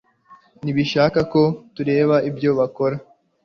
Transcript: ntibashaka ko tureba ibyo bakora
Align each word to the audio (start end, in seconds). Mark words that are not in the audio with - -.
ntibashaka 0.63 1.19
ko 1.31 1.41
tureba 1.75 2.15
ibyo 2.29 2.49
bakora 2.59 2.95